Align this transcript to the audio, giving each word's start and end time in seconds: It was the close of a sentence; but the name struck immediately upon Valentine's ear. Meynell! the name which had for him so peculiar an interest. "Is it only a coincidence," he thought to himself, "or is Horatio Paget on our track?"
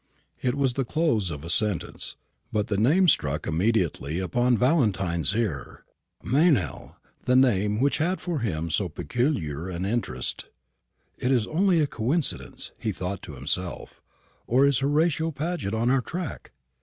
It 0.41 0.55
was 0.55 0.73
the 0.73 0.83
close 0.83 1.29
of 1.29 1.45
a 1.45 1.49
sentence; 1.51 2.15
but 2.51 2.69
the 2.69 2.77
name 2.77 3.07
struck 3.07 3.45
immediately 3.45 4.17
upon 4.17 4.57
Valentine's 4.57 5.35
ear. 5.35 5.85
Meynell! 6.23 6.95
the 7.25 7.35
name 7.35 7.79
which 7.79 7.99
had 7.99 8.19
for 8.19 8.39
him 8.39 8.71
so 8.71 8.89
peculiar 8.89 9.69
an 9.69 9.85
interest. 9.85 10.45
"Is 11.19 11.45
it 11.45 11.49
only 11.51 11.81
a 11.81 11.85
coincidence," 11.85 12.71
he 12.79 12.91
thought 12.91 13.21
to 13.21 13.35
himself, 13.35 14.01
"or 14.47 14.65
is 14.65 14.79
Horatio 14.79 15.29
Paget 15.29 15.75
on 15.75 15.91
our 15.91 16.01
track?" 16.01 16.51